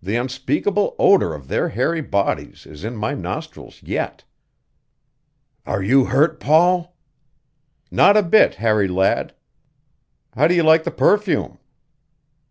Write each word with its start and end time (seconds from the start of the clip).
The 0.00 0.16
unspeakable 0.16 0.96
odor 0.98 1.34
of 1.34 1.46
their 1.48 1.68
hairy 1.68 2.00
bodies 2.00 2.64
is 2.64 2.84
in 2.84 2.96
my 2.96 3.12
nostrils 3.12 3.82
yet. 3.82 4.24
"Are 5.66 5.82
you 5.82 6.06
hurt, 6.06 6.40
Paul?" 6.40 6.96
"Not 7.90 8.16
a 8.16 8.22
bit, 8.22 8.54
Harry 8.54 8.88
lad. 8.88 9.34
How 10.34 10.48
do 10.48 10.54
you 10.54 10.62
like 10.62 10.84
the 10.84 10.90
perfume?" 10.90 11.58